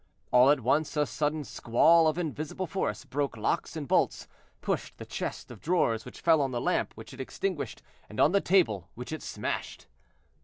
[0.31, 5.51] All at once a sudden squall of invincible force broke locks and bolts—pushed the chest
[5.51, 9.11] of drawers, which fell on the lamp, which it extinguished, and on the table, which
[9.11, 9.85] it smashed.